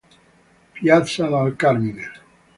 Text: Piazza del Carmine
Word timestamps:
Piazza 0.77 1.27
del 1.35 1.53
Carmine 1.65 2.09